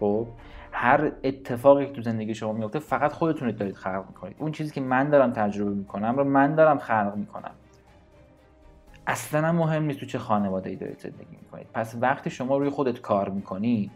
خب؟ 0.00 0.26
هر 0.72 1.12
اتفاقی 1.24 1.86
که 1.86 1.92
تو 1.92 2.02
زندگی 2.02 2.34
شما 2.34 2.52
میفته 2.52 2.78
فقط 2.78 3.12
خودتونید 3.12 3.56
دارید 3.56 3.74
خلق 3.74 4.04
می‌کنید. 4.08 4.36
اون 4.38 4.52
چیزی 4.52 4.70
که 4.70 4.80
من 4.80 5.10
دارم 5.10 5.32
تجربه 5.32 5.70
می‌کنم 5.70 6.16
رو 6.16 6.24
من 6.24 6.54
دارم 6.54 6.78
خلق 6.78 7.12
می‌کنم. 7.16 7.50
اصلا 9.10 9.52
مهم 9.52 9.84
نیست 9.84 10.00
تو 10.00 10.06
چه 10.06 10.18
خانواده 10.18 10.70
ای 10.70 10.76
دارید 10.76 10.98
زندگی 10.98 11.36
می‌کنید. 11.42 11.66
پس 11.74 11.96
وقتی 12.00 12.30
شما 12.30 12.56
روی 12.56 12.70
خودت 12.70 13.00
کار 13.00 13.28
می‌کنی 13.28 13.90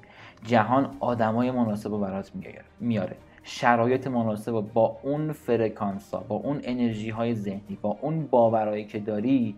جهان 0.45 0.97
آدمای 1.01 1.51
مناسب 1.51 1.91
رو 1.91 1.99
برات 1.99 2.33
میاره 2.81 3.17
شرایط 3.43 4.07
مناسب 4.07 4.53
با 4.53 4.99
اون 5.03 5.33
فرکانس 5.33 6.15
با 6.15 6.37
اون 6.37 6.61
انرژی 6.65 7.11
های 7.11 7.35
ذهنی 7.35 7.79
با 7.83 7.99
اون 8.01 8.27
باورایی 8.27 8.85
که 8.85 8.99
داری 8.99 9.55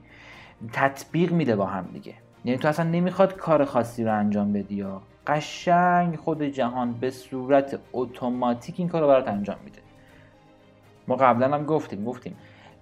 تطبیق 0.73 1.33
میده 1.33 1.57
با 1.57 1.67
هم 1.67 1.85
دیگه. 1.93 2.15
یعنی 2.45 2.59
تو 2.59 2.69
اصلا 2.69 2.91
نمی‌خواد 2.91 3.37
کار 3.37 3.65
خاصی 3.65 4.05
رو 4.05 4.19
انجام 4.19 4.53
بدی 4.53 4.75
یا 4.75 5.03
قشنگ 5.27 6.17
خود 6.17 6.43
جهان 6.43 6.93
به 6.93 7.11
صورت 7.11 7.79
اتوماتیک 7.93 8.75
این 8.79 8.89
کار 8.89 9.01
رو 9.01 9.09
برات 9.09 9.29
انجام 9.29 9.57
میده. 9.65 9.79
ما 11.09 11.17
قبلا 11.17 11.55
هم 11.55 11.65
گفتیم 11.65 12.05
گفتیم 12.05 12.37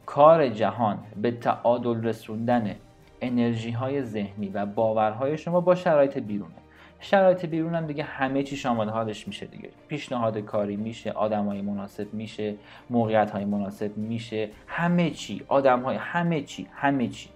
کار 0.07 0.49
جهان 0.49 0.99
به 1.23 1.31
تعادل 1.31 2.03
رسوندن 2.05 2.77
انرژی 3.21 3.71
های 3.71 4.03
ذهنی 4.03 4.49
و 4.49 4.67
باورهای 4.67 5.39
شما 5.39 5.61
با 5.61 5.75
شرایط 5.75 6.19
بیرونه. 6.19 6.55
شرایط 7.01 7.47
بیرون 7.47 7.75
هم 7.75 7.87
دیگه 7.87 8.03
همه 8.03 8.43
چی 8.43 8.57
شامل 8.57 8.89
حالش 8.89 9.29
میشه 9.29 9.47
دیگه. 9.47 9.71
پیشنهاد 9.89 10.39
کاری 10.39 10.77
میشه 10.77 11.11
آدم 11.11 11.45
های 11.45 11.63
مناسب 11.63 12.15
میشه 12.15 12.55
موقعیت 12.91 13.31
های 13.31 13.45
مناسب 13.45 13.97
میشه. 13.97 14.49
همه 14.67 15.11
چی 15.11 15.43
آدم 15.49 15.83
های 15.83 15.97
همه 15.97 16.43
چی 16.43 16.67
همه 16.73 17.09
چی. 17.09 17.29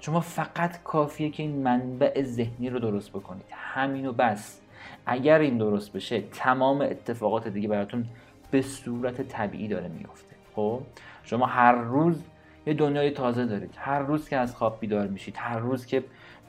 شما 0.00 0.20
فقط 0.20 0.82
کافیه 0.82 1.30
که 1.30 1.42
این 1.42 1.62
منبع 1.62 2.22
ذهنی 2.22 2.70
رو 2.70 2.78
درست 2.78 3.10
بکنید. 3.10 3.44
همینو 3.50 4.12
بس. 4.12 4.60
اگر 5.06 5.38
این 5.38 5.58
درست 5.58 5.92
بشه 5.92 6.20
تمام 6.20 6.80
اتفاقات 6.80 7.48
دیگه 7.48 7.68
براتون 7.68 8.06
به 8.50 8.62
صورت 8.62 9.22
طبیعی 9.22 9.68
داره 9.68 9.88
میفته. 9.88 10.36
خب؟ 10.54 10.80
شما 11.26 11.46
هر 11.46 11.72
روز 11.72 12.24
یه 12.66 12.74
دنیای 12.74 13.10
تازه 13.10 13.46
دارید. 13.46 13.74
هر 13.78 13.98
روز 13.98 14.28
که 14.28 14.36
از 14.36 14.56
خواب 14.56 14.80
بیدار 14.80 15.06
میشید 15.06 15.34
هر 15.38 15.58
روز 15.58 15.86
که 15.86 16.04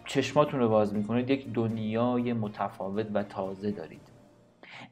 چشماتون 0.05 0.59
رو 0.59 0.69
باز 0.69 0.95
می‌کنید 0.95 1.29
یک 1.29 1.53
دنیای 1.53 2.33
متفاوت 2.33 3.07
و 3.13 3.23
تازه 3.23 3.71
دارید. 3.71 4.01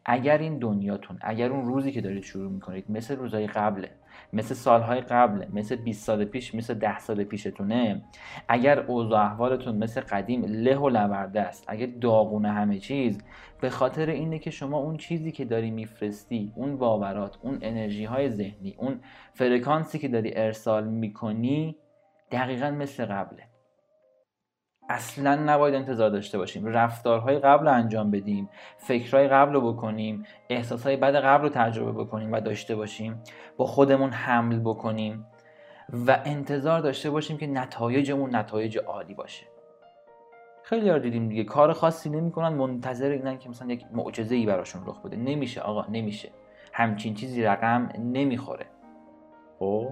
اگر 0.05 0.37
این 0.37 0.59
دنیاتون 0.59 1.17
اگر 1.21 1.49
اون 1.49 1.65
روزی 1.65 1.91
که 1.91 2.01
دارید 2.01 2.23
شروع 2.23 2.51
می‌کنید 2.51 2.85
مثل 2.89 3.15
روزهای 3.15 3.47
قبله 3.47 3.91
مثل 4.35 4.55
سالهای 4.55 5.01
قبله 5.01 5.47
مثل 5.53 5.75
20 5.75 6.05
سال 6.05 6.25
پیش 6.25 6.55
مثل 6.55 6.73
10 6.73 6.99
سال 6.99 7.23
پیشتونه. 7.23 8.01
اگر 8.47 8.79
اوضاع 8.79 9.25
احوالتون 9.25 9.77
مثل 9.77 10.01
قدیم 10.01 10.45
له 10.45 10.77
و 10.77 10.89
لورده 10.89 11.41
است 11.41 11.65
اگر 11.67 11.85
داغونه 12.01 12.51
همه 12.51 12.79
چیز 12.79 13.21
به 13.61 13.69
خاطر 13.69 14.09
اینه 14.09 14.39
که 14.39 14.51
شما 14.51 14.77
اون 14.77 14.97
چیزی 14.97 15.31
که 15.31 15.45
داری 15.45 15.71
میفرستی 15.71 16.51
اون 16.55 16.77
باورات 16.77 17.37
اون 17.41 17.57
انرژی 17.61 18.05
های 18.05 18.29
ذهنی 18.29 18.75
اون 18.77 18.99
فرکانسی 19.33 19.99
که 19.99 20.07
داری 20.07 20.31
ارسال 20.35 20.87
می‌کنی 20.87 21.75
دقیقا 22.31 22.71
مثل 22.71 23.05
قبله. 23.05 23.54
اصلا 24.89 25.35
نباید 25.35 25.75
انتظار 25.75 26.09
داشته 26.09 26.37
باشیم. 26.37 26.65
رفتارهای 26.65 27.39
قبل 27.39 27.65
رو 27.65 27.73
انجام 27.73 28.11
بدیم 28.11 28.49
فکرهای 28.77 29.27
قبل 29.27 29.53
رو 29.53 29.73
بکنیم 29.73 30.23
احساسهای 30.49 30.97
بد 30.97 31.15
قبل 31.15 31.43
رو 31.43 31.49
تجربه 31.49 32.03
بکنیم 32.03 32.31
و 32.31 32.39
داشته 32.39 32.75
باشیم. 32.75 33.23
با 33.57 33.65
خودمون 33.65 34.09
حمل 34.09 34.59
بکنیم 34.59 35.25
و 36.07 36.19
انتظار 36.25 36.79
داشته 36.79 37.09
باشیم 37.09 37.37
که 37.37 37.47
نتایجمون 37.47 38.35
نتایج 38.35 38.77
عالی 38.77 39.13
باشه. 39.13 39.45
خیلی 40.63 40.89
ها 40.89 40.97
دیدیم 40.97 41.29
دیگه. 41.29 41.43
کار 41.43 41.73
خاصی 41.73 42.09
نمی‌کنن 42.09 42.49
منتظر 42.49 43.09
اینن 43.09 43.37
که 43.37 43.49
مثلا 43.49 43.73
یک 43.73 43.85
معجزه 43.93 44.35
ای 44.35 44.45
براشون 44.45 44.81
رخ 44.85 45.01
بده. 45.01 45.17
نمیشه 45.17 45.61
آقا 45.61 45.85
نمیشه. 45.91 46.29
همچین 46.73 47.13
چیزی 47.13 47.43
رقم 47.43 47.89
نمی‌خوره. 47.99 48.65
خب؟ 49.59 49.91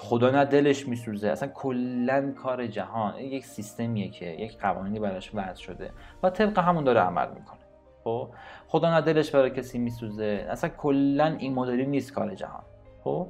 خدا 0.00 0.30
نه 0.30 0.44
دلش 0.44 0.88
میسوزه. 0.88 1.28
اصلا 1.28 1.48
کلا 1.48 2.32
کار 2.42 2.66
جهان. 2.66 3.18
یک 3.18 3.46
سیستمیه 3.46 4.08
که 4.08 4.26
یک 4.26 4.58
قوانینی 4.58 4.98
براش 4.98 5.30
وضع 5.34 5.62
شده 5.62 5.90
و 6.22 6.30
طبق 6.30 6.58
همون 6.58 6.84
داره 6.84 7.00
عمل 7.00 7.28
می‌کنه. 7.28 7.58
خب؟ 8.04 8.28
خدا 8.68 8.90
نه 8.90 9.00
دلش 9.00 9.30
برای 9.30 9.50
کسی 9.50 9.78
میسوزه. 9.78 10.46
اصلا 10.50 10.70
کلا 10.70 11.26
این 11.26 11.54
مدلی 11.54 11.86
نیست 11.86 12.12
کار 12.12 12.34
جهان. 12.34 12.62
خب؟ 13.04 13.26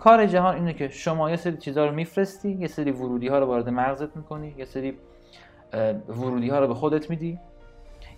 کار 0.00 0.26
جهان 0.26 0.54
اینه 0.54 0.72
که 0.72 0.88
شما 0.88 1.30
یه 1.30 1.36
سری 1.36 1.56
چیزها 1.56 1.86
رو 1.86 1.94
میفرستی 1.94 2.50
یه 2.50 2.66
سری 2.66 2.90
ورودی 2.90 3.28
ها 3.28 3.38
رو 3.38 3.46
وارد 3.46 3.68
مغزت 3.68 4.16
می‌کنی 4.16 4.54
یه 4.58 4.64
سری 4.64 4.98
ورودی 6.08 6.48
ها 6.48 6.58
رو 6.58 6.66
به 6.66 6.74
خودت 6.74 7.10
میدی. 7.10 7.38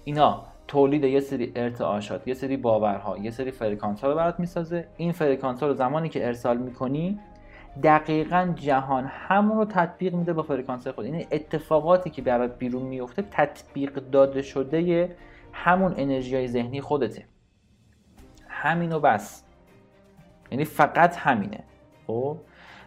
اینا 0.04 0.42
تولید 0.68 1.04
یه 1.04 1.20
سری 1.20 1.52
ارتعاشات 1.56 2.28
یه 2.28 2.34
سری 2.34 2.56
باورها 2.56 3.18
یه 3.18 3.30
سری 3.30 3.50
فرکانس 3.50 4.00
ها 4.00 4.10
رو 4.10 4.16
برات 4.16 4.40
می‌سازه. 4.40 4.88
این 4.96 5.12
فرکانس 5.12 5.60
ها 5.60 5.66
رو 5.66 5.74
زمانی 5.74 6.08
که 6.08 6.26
ارسال 6.26 6.56
می‌کنی 6.56 7.20
دقیقا 7.82 8.52
جهان. 8.56 9.04
همون 9.06 9.58
رو 9.58 9.64
تطبیق 9.64 10.14
میده 10.14 10.32
با 10.32 10.42
فرکانس 10.42 10.88
خود. 10.88 11.04
این 11.04 11.14
یعنی 11.14 11.26
اتفاقاتی 11.32 12.10
که 12.10 12.22
برات 12.22 12.58
بیرون 12.58 12.82
میفته 12.82 13.24
تطبیق 13.30 13.94
داده 13.94 14.42
شده 14.42 15.16
همون 15.52 15.94
انرژی 15.96 16.36
های 16.36 16.48
ذهنی 16.48 16.80
خودته. 16.80 17.24
همینو 18.48 19.00
بس. 19.00 19.44
یعنی 20.50 20.64
فقط 20.64 21.16
همینه. 21.16 21.64
خب؟ 22.06 22.36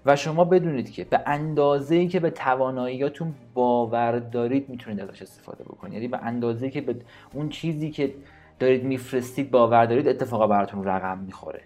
و 0.05 0.15
شما 0.15 0.43
بدونید 0.43 0.91
که 0.91 1.03
به 1.03 1.21
اندازه 1.25 1.95
ای 1.95 2.07
که 2.07 2.19
به 2.19 2.29
تواناییاتون 2.29 3.33
باور 3.53 4.19
دارید 4.19 4.69
می‌تونید 4.69 4.99
ازش 4.99 5.21
استفاده 5.21 5.63
بکنید. 5.63 5.93
یعنی 5.93 6.07
به 6.07 6.17
اندازه 6.17 6.69
که 6.69 6.81
به 6.81 6.95
اون 7.33 7.49
چیزی 7.49 7.91
که 7.91 8.13
دارید 8.59 8.83
میفرستید 8.83 9.51
باور 9.51 9.85
دارید 9.85 10.07
اتفاقا 10.07 10.47
براتون 10.47 10.83
رقم 10.83 11.17
می‌خوره. 11.17 11.61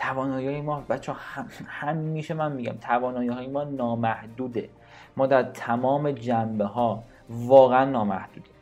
توانایی 0.00 0.60
ما 0.60 0.84
بچه 0.88 1.12
هم 1.12 1.46
همیشه 1.66 2.34
من 2.34 2.52
میگم 2.52 2.72
توانایی 2.72 3.28
های 3.28 3.46
ما 3.46 3.64
نامحدوده. 3.64 4.68
ما 5.16 5.26
در 5.26 5.42
تمام 5.42 6.10
جنبه 6.10 6.64
ها 6.64 7.02
واقعا 7.30 7.84
نامحدودیم 7.84 8.52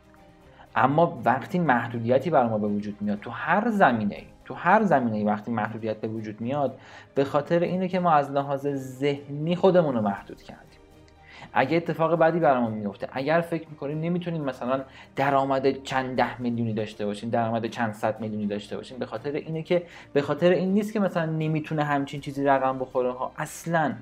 اما 0.75 1.21
وقتی 1.25 1.59
محدودیتی 1.59 2.29
بر 2.29 2.47
ما 2.47 2.57
به 2.57 2.67
وجود 2.67 3.01
میاد 3.01 3.19
تو 3.19 3.29
هر 3.29 3.69
زمینه 3.69 4.15
ای 4.15 4.25
تو 4.45 4.53
هر 4.53 4.83
زمینه 4.83 5.17
ای 5.17 5.23
وقتی 5.23 5.51
محدودیت 5.51 5.97
به 5.97 6.07
وجود 6.07 6.41
میاد 6.41 6.77
به 7.15 7.23
خاطر 7.23 7.59
اینه 7.59 7.87
که 7.87 7.99
ما 7.99 8.11
از 8.11 8.31
لحاظ 8.31 8.67
ذهنی 8.67 9.55
خودمون 9.55 9.95
رو 9.95 10.01
محدود 10.01 10.41
کردیم. 10.41 10.68
اگه 11.53 11.77
اتفاق 11.77 12.15
بعدی 12.15 12.39
برامون 12.39 12.73
میفته 12.73 13.07
اگر 13.11 13.41
فکر 13.41 13.69
می‌کنیم 13.69 13.99
نمی‌تونیم 13.99 14.41
مثلا 14.41 14.81
درآمد 15.15 15.83
چند 15.83 16.15
ده 16.17 16.41
میلیونی 16.41 16.73
داشته 16.73 17.05
باشیم 17.05 17.29
درآمد 17.29 17.65
چند 17.65 17.93
صد 17.93 18.21
میلیونی 18.21 18.47
داشته 18.47 18.77
باشیم 18.77 18.99
به 18.99 19.05
خاطر 19.05 19.31
اینه 19.31 19.63
که 19.63 19.83
به 20.13 20.21
خاطر 20.21 20.49
این 20.49 20.73
نیست 20.73 20.93
که 20.93 20.99
مثلا 20.99 21.25
نمی‌تونه 21.25 21.83
همچین 21.83 22.21
چیزی 22.21 22.43
رقم 22.43 22.79
بخوره 22.79 23.11
ها. 23.11 23.31
اصلا 23.37 23.93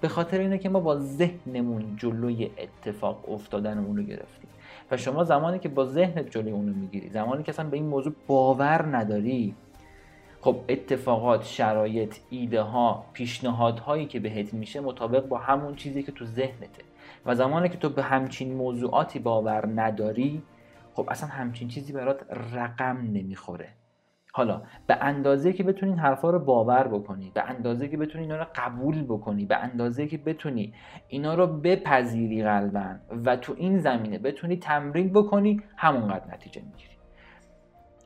به 0.00 0.08
خاطر 0.08 0.38
اینه 0.38 0.58
که 0.58 0.68
ما 0.68 0.80
با 0.80 0.98
ذهنمون 0.98 1.96
جلوی 1.96 2.50
اتفاق 2.58 3.30
افتادن 3.30 3.78
اون 3.78 3.96
رو 3.96 4.02
گرفتیم. 4.02 4.48
و 4.90 4.96
شما 4.96 5.24
زمانی 5.24 5.58
که 5.58 5.68
با 5.68 5.84
ذهنت 5.84 6.30
جلوی 6.30 6.52
اون 6.52 6.68
رو 6.68 6.74
می‌گیری 6.74 7.08
زمانی 7.08 7.42
که 7.42 7.52
اصلا 7.52 7.68
به 7.68 7.76
این 7.76 7.86
موضوع 7.86 8.12
باور 8.26 8.96
نداری 8.96 9.54
خب 10.46 10.60
اتفاقات 10.68 11.44
شرایط 11.44 12.16
ایده 12.30 12.62
ها 12.62 13.04
پیشنهادهایی 13.12 14.06
که 14.06 14.20
بهت 14.20 14.54
میشه 14.54 14.80
مطابق 14.80 15.28
با 15.28 15.38
همون 15.38 15.74
چیزی 15.74 16.02
که 16.02 16.12
تو 16.12 16.24
ذهنته. 16.24 16.82
و 17.26 17.34
زمانی 17.34 17.68
که 17.68 17.78
تو 17.78 17.88
به 17.88 18.02
همچین 18.02 18.54
موضوعاتی 18.54 19.18
باور 19.18 19.68
نداری 19.74 20.42
خب 20.94 21.06
اصلا 21.10 21.28
همچین 21.28 21.68
چیزی 21.68 21.92
برات 21.92 22.20
رقم 22.30 22.96
نمی‌خوره. 23.12 23.68
حالا 24.32 24.62
به 24.86 24.96
اندازه 25.04 25.52
که 25.52 25.62
بتونی 25.62 25.92
این 25.92 26.00
حرفا 26.00 26.30
رو 26.30 26.38
باور 26.38 26.88
بکنی 26.88 27.32
به 27.34 27.42
اندازه 27.42 27.88
که 27.88 27.96
بتونی 27.96 28.24
اینا 28.24 28.36
رو 28.36 28.46
قبول 28.54 29.02
بکنی 29.02 29.44
به 29.44 29.56
اندازه 29.56 30.06
که 30.06 30.18
بتونی 30.18 30.74
اینا 31.08 31.34
رو 31.34 31.46
بپذیری 31.46 32.42
قلبا 32.42 32.94
و 33.24 33.36
تو 33.36 33.54
این 33.56 33.78
زمینه 33.78 34.18
بتونی 34.18 34.56
تمرین 34.56 35.12
بکنی 35.12 35.62
همونقدر 35.76 36.34
نتیجه 36.34 36.62
می‌گیری. 36.62 36.95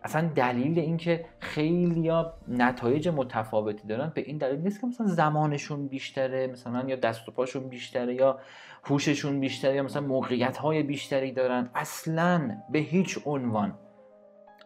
اصلا 0.03 0.31
دلیل 0.35 0.79
اینکه 0.79 1.25
خیلیا 1.39 2.35
نتایج 2.49 3.09
متفاوتی 3.09 3.89
دارن 3.89 4.13
به 4.15 4.21
این 4.21 4.39
دلیل 4.39 4.61
نیست 4.61 4.81
که 4.81 4.87
مثلا 4.87 5.07
زمانشون 5.07 5.89
بیشتره 5.89 6.47
مثلا 6.47 6.85
یا 6.89 6.97
دست 6.97 7.29
و 7.29 7.33
پاشون 7.33 7.69
بیشتره 7.69 8.15
یا 8.15 8.39
هوششون 8.85 9.41
بیشتره 9.41 9.75
یا 9.75 9.83
مثلا 9.83 10.03
موقعیت 10.03 10.57
های 10.57 10.83
بیشتری 10.83 11.33
دارن. 11.33 11.71
اصلا 11.75 12.57
به 12.71 12.79
هیچ 12.79 13.19
عنوان. 13.27 13.75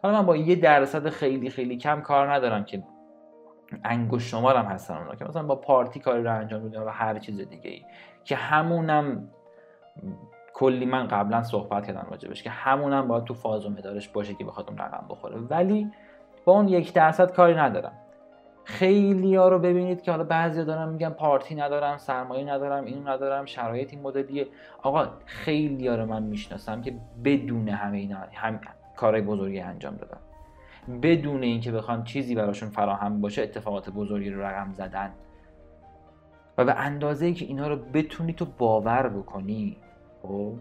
حالا 0.03 0.19
من 0.19 0.25
با 0.25 0.37
یه 0.37 0.55
درصد 0.55 1.09
خیلی 1.09 1.49
خیلی 1.49 1.77
کم 1.77 2.01
کار 2.01 2.33
ندارم 2.33 2.65
که 2.65 2.83
انگوش 3.83 4.31
شمارم 4.31 4.65
هستن 4.65 4.97
اونا 4.97 5.15
که 5.15 5.25
مثلا 5.25 5.43
با 5.43 5.55
پارتی 5.55 5.99
کاری 5.99 6.23
رو 6.23 6.35
انجام 6.35 6.61
میدن 6.61 6.79
و 6.79 6.89
هر 6.89 7.19
چیز 7.19 7.41
دیگه 7.41 7.69
ای 7.69 7.81
که 8.23 8.35
همونم 8.35 9.29
کلی 10.55 10.85
من 10.85 11.07
قبلا 11.07 11.43
صحبت 11.43 11.87
کردم 11.87 12.07
راجبش 12.11 12.43
که 12.43 12.49
همونم 12.49 13.07
باید 13.07 13.23
تو 13.23 13.33
فاز 13.33 13.65
و 13.65 13.69
مدارش 13.69 14.09
باشه 14.09 14.33
که 14.33 14.45
بخواد 14.45 14.69
اون 14.69 14.77
رقم 14.77 15.05
بخوره. 15.09 15.37
ولی 15.37 15.91
با 16.45 16.53
اون 16.53 16.67
یک 16.67 16.93
درصد 16.93 17.31
کاری 17.31 17.55
ندارم. 17.55 17.91
خیلی 18.63 19.35
ها 19.35 19.47
رو 19.47 19.59
ببینید 19.59 20.01
که 20.01 20.11
حالا 20.11 20.23
بعضی 20.23 20.65
دارم 20.65 20.89
میگن 20.89 21.09
پارتی 21.09 21.55
ندارم 21.55 21.97
سرمایه 21.97 22.45
ندارم 22.45 22.85
اینو 22.85 23.09
ندارم 23.09 23.45
شرایط 23.45 23.93
این 23.93 24.01
مدلیه. 24.01 24.47
آقا 24.81 25.07
خیلی 25.25 25.87
ها 25.87 25.95
رو 25.95 26.05
من 26.05 26.23
می‌شناسم 26.23 26.81
که 26.81 26.95
بدون 27.23 27.69
همه 27.69 27.97
اینا 27.97 28.17
هم 28.33 28.59
کارهای 28.95 29.21
بزرگی 29.21 29.59
انجام 29.59 29.95
دادن. 29.95 30.17
بدون 31.01 31.43
اینکه 31.43 31.71
بخوان 31.71 32.03
چیزی 32.03 32.35
براشون 32.35 32.69
فراهم 32.69 33.21
باشه 33.21 33.41
اتفاقات 33.41 33.89
بزرگی 33.89 34.29
رو 34.29 34.41
رقم 34.41 34.73
زدن. 34.73 35.13
و 36.57 36.65
به 36.65 36.73
اندازه 36.73 37.25
ای 37.25 37.33
که 37.33 37.45
اینا 37.45 37.67
رو 37.67 37.75
بتونی 37.75 38.33
تو 38.33 38.45
باور 38.57 39.09
بکنی. 39.09 39.77
خب؟ 40.25 40.53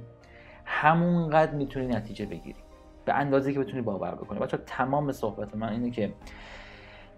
همونقدر 0.64 1.52
می‌تونی 1.52 1.86
نتیجه 1.86 2.26
بگیری. 2.26 2.58
به 3.04 3.14
اندازه 3.14 3.52
که 3.52 3.60
بتونی 3.60 3.82
باور 3.82 4.14
بکنی. 4.14 4.38
بچه 4.38 4.56
تمام 4.56 5.12
صحبت 5.12 5.56
من 5.56 5.68
اینه 5.68 5.90
که 5.90 6.12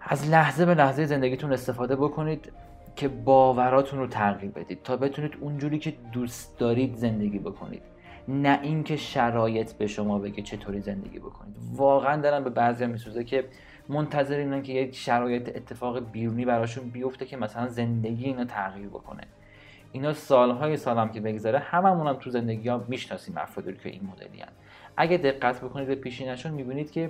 از 0.01 0.29
لحظه 0.29 0.65
به 0.65 0.73
لحظه 0.73 1.05
زندگیتون 1.05 1.53
استفاده 1.53 1.95
بکنید 1.95 2.51
که 2.95 3.07
باوراتون 3.07 3.99
رو 3.99 4.07
تغییر 4.07 4.51
بدید. 4.51 4.83
تا 4.83 4.97
بتونید 4.97 5.37
اونجوری 5.41 5.79
که 5.79 5.93
دوست 6.11 6.59
دارید 6.59 6.95
زندگی 6.95 7.39
بکنید. 7.39 7.81
نه 8.27 8.59
اینکه 8.61 8.95
شرایط 8.95 9.73
به 9.73 9.87
شما 9.87 10.19
بگه 10.19 10.43
چطوری 10.43 10.81
زندگی 10.81 11.19
بکنید. 11.19 11.55
واقعا 11.73 12.21
دارم 12.21 12.43
به 12.43 12.49
بعضی 12.49 12.85
میسوزه 12.85 13.23
که 13.23 13.45
منتظر 13.89 14.37
اینن 14.37 14.63
که 14.63 14.73
یک 14.73 14.95
شرایط 14.95 15.55
اتفاق 15.55 16.11
بیرونی 16.11 16.45
براشون 16.45 16.89
بیفته 16.89 17.25
که 17.25 17.37
مثلا 17.37 17.67
زندگی 17.67 18.25
اینا 18.25 18.45
تغییر 18.45 18.87
بکنه. 18.87 19.21
اینا 19.91 20.13
سالهای 20.13 20.77
سالم 20.77 21.09
که 21.09 21.21
بگذره 21.21 21.59
هممون 21.59 22.07
هم 22.07 22.13
تو 22.13 22.29
زندگی 22.29 22.69
ها 22.69 22.85
می‌شناسیم 22.87 23.37
افرادی 23.37 23.73
که 23.73 23.89
این 23.89 24.09
مدلی 24.11 24.41
هن. 24.41 24.51
اگه 24.97 25.17
دقت 25.17 25.61
بکنید 25.61 25.87
به 25.87 25.95
پیشینشون 25.95 26.51
می‌بینید 26.51 26.91
که 26.91 27.09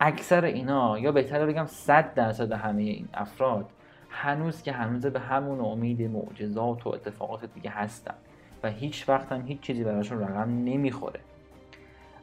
اکثر 0.00 0.44
اینا 0.44 0.98
یا 0.98 1.12
بهتره 1.12 1.46
بگم 1.46 1.66
100 1.66 2.14
درصد 2.14 2.52
همه 2.52 2.82
این 2.82 3.08
افراد 3.14 3.70
هنوز 4.10 4.62
که 4.62 4.72
هنوز 4.72 5.06
به 5.06 5.20
همون 5.20 5.60
امید 5.60 6.02
معجزات 6.02 6.86
و 6.86 6.90
اتفاقات 6.90 7.44
دیگه 7.54 7.70
هستن 7.70 8.14
و 8.62 8.70
هیچ 8.70 9.08
وقت 9.08 9.32
هم 9.32 9.46
هیچ 9.46 9.60
چیزی 9.60 9.84
براشون 9.84 10.20
رقم 10.20 10.50
نمی‌خوره 10.50 11.20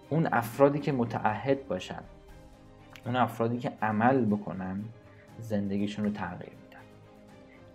اون 0.10 0.28
افرادی 0.32 0.80
که 0.80 0.92
متعهد 0.92 1.68
باشن 1.68 2.04
اون 3.06 3.16
افرادی 3.16 3.58
که 3.58 3.72
عمل 3.82 4.26
بکنن 4.26 4.84
زندگیشون 5.40 6.06
رو 6.06 6.12
تغییر 6.12 6.61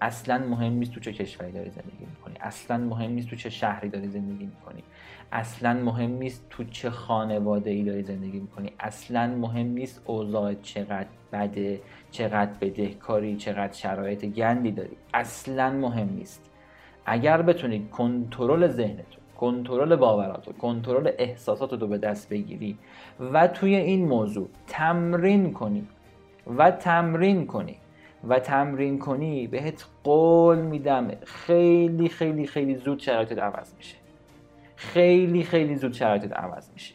اصلا 0.00 0.38
مهم 0.38 0.72
نیست 0.72 0.92
تو 0.92 1.00
چه 1.00 1.12
کشوری 1.12 1.52
داری 1.52 1.70
زندگی 1.70 2.06
می‌کنی. 2.10 2.34
اصلا 2.40 2.78
مهم 2.78 3.10
نیست 3.10 3.28
تو 3.28 3.36
چه 3.36 3.50
شهری 3.50 3.88
داری 3.88 4.08
زندگی 4.08 4.46
می‌کنی. 4.46 4.82
اصلا 5.32 5.74
مهم 5.74 6.10
نیست 6.10 6.46
تو 6.50 6.64
چه 6.64 6.90
خانواده 6.90 7.70
ای 7.70 7.82
داری 7.82 8.02
زندگی 8.02 8.40
می‌کنی. 8.40 8.72
اصلا 8.80 9.26
مهم 9.26 9.66
نیست 9.66 10.02
اوضاع 10.04 10.54
چقدر 10.54 11.06
بده 11.32 11.80
چقدر 12.10 12.52
بدهکاری 12.60 13.36
چقدر 13.36 13.72
شرایط 13.72 14.24
گندی 14.24 14.70
داری. 14.70 14.96
اصلا 15.14 15.70
مهم 15.70 16.08
نیست. 16.14 16.50
اگر 17.06 17.42
بتونی 17.42 17.88
کنترل 17.92 18.68
ذهنتو 18.68 19.20
کنترل 19.36 19.96
باوراتو 19.96 20.52
کنترل 20.52 21.10
احساساتو 21.18 21.76
رو 21.76 21.86
به 21.86 21.98
دست 21.98 22.28
بگیری 22.28 22.78
و 23.32 23.48
توی 23.48 23.76
این 23.76 24.08
موضوع 24.08 24.48
تمرین 24.66 25.52
کنی 25.52 25.86
و 26.56 26.70
تمرین 26.70 27.46
کنی 27.46 27.76
و 28.24 28.38
تمرین 28.38 28.98
کنی 28.98 29.46
بهت 29.46 29.86
قول 30.04 30.58
میدم 30.58 31.10
خیلی 31.24 32.08
خیلی 32.08 32.46
خیلی 32.46 32.76
زود 32.76 32.98
شرایطت 32.98 33.38
عوض 33.38 33.74
میشه. 33.74 33.96
خیلی 34.76 35.42
خیلی 35.42 35.76
زود 35.76 35.92
شرایطت 35.92 36.32
عوض 36.32 36.70
میشه. 36.72 36.94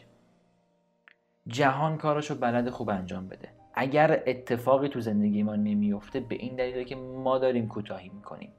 جهان 1.47 1.97
کارشو 1.97 2.35
بلد 2.35 2.69
خوب 2.69 2.89
انجام 2.89 3.27
بده. 3.27 3.49
اگر 3.73 4.23
اتفاقی 4.27 4.87
تو 4.87 4.99
زندگی 4.99 5.43
ما 5.43 5.55
نمیفته 5.55 6.19
به 6.19 6.35
این 6.35 6.55
دلیله 6.55 6.83
که 6.83 6.95
ما 6.95 7.37
داریم 7.37 7.67
کوتاهی 7.67 8.09
می‌کنیم. 8.09 8.49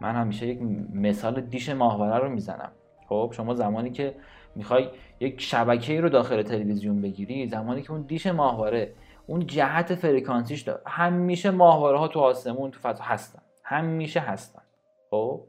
من 0.00 0.14
همیشه 0.14 0.46
یک 0.46 0.62
مثال 0.94 1.40
دیش 1.40 1.68
ماهواره 1.68 2.24
رو 2.24 2.30
می‌زنم. 2.30 2.72
خب 3.08 3.32
شما 3.36 3.54
زمانی 3.54 3.90
که 3.90 4.14
می‌خوای 4.56 4.88
یک 5.20 5.40
شبکه 5.40 6.00
رو 6.00 6.08
داخل 6.08 6.42
تلویزیون 6.42 7.00
بگیری 7.00 7.46
زمانی 7.46 7.82
که 7.82 7.92
اون 7.92 8.02
دیش 8.02 8.26
ماهواره 8.26 8.92
اون 9.30 9.46
جهت 9.46 9.94
فرکانسیش 9.94 10.60
داره. 10.60 10.80
همیشه 10.86 11.50
ماهواره 11.50 11.98
ها 11.98 12.08
تو 12.08 12.20
آسمون 12.20 12.70
تو 12.70 12.80
فضا 12.80 13.04
هستن. 13.04 13.42
همیشه 13.64 14.20
هستن. 14.20 14.62
خب؟ 15.10 15.40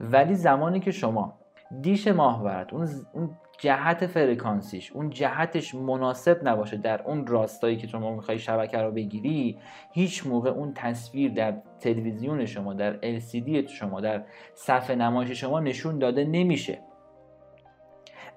ولی 0.00 0.34
زمانی 0.34 0.80
که 0.80 0.90
شما 0.90 1.38
دیش 1.80 2.08
ماهورت 2.08 2.72
اون 2.72 2.88
اون 3.12 3.30
جهت 3.58 4.06
فرکانسیش 4.06 4.92
اون 4.92 5.10
جهتش 5.10 5.74
مناسب 5.74 6.48
نباشه 6.48 6.76
در 6.76 7.02
اون 7.02 7.26
راستایی 7.26 7.76
که 7.76 7.86
شما 7.86 8.14
می‌خوای 8.14 8.38
شبکه 8.38 8.78
رو 8.78 8.90
بگیری 8.90 9.58
هیچ 9.92 10.26
موقع 10.26 10.50
اون 10.50 10.72
تصویر 10.74 11.32
در 11.32 11.54
تلویزیون 11.80 12.46
شما 12.46 12.74
در 12.74 13.18
LCD 13.18 13.70
شما 13.70 14.00
در 14.00 14.24
صفحه 14.54 14.96
نمایش 14.96 15.30
شما 15.30 15.60
نشون 15.60 15.98
داده 15.98 16.24
نمیشه. 16.24 16.78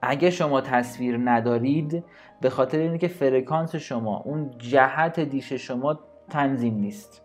اگه 0.02 0.30
شما 0.30 0.62
تصویر 0.62 1.18
ندارید 1.18 2.04
به 2.42 2.50
خاطر 2.50 2.78
اینه 2.78 2.98
که 2.98 3.08
فرکانس 3.08 3.76
شما 3.76 4.18
اون 4.18 4.52
جهت 4.58 5.20
دیش 5.20 5.54
شما 5.54 6.00
تنظیم 6.30 6.76
نیست. 6.76 7.22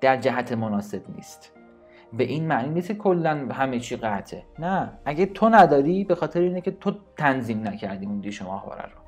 در 0.00 0.16
جهت 0.16 0.52
مناسب 0.52 1.02
نیست. 1.16 1.52
به 2.12 2.24
این 2.24 2.46
معنی 2.46 2.68
نیست 2.68 2.88
که 2.88 2.94
کلا 2.94 3.48
همه 3.52 3.80
چی 3.80 3.96
قطعه. 3.96 4.42
نه. 4.58 4.92
اگه 5.04 5.26
تو 5.26 5.48
نداری 5.48 6.04
به 6.04 6.14
خاطر 6.14 6.40
اینه 6.40 6.60
که 6.60 6.70
تو 6.70 6.94
تنظیم 7.16 7.68
نکردی 7.68 8.06
اون 8.06 8.20
دیش 8.20 8.42
ماهواره 8.42 8.82
رو. 8.82 9.00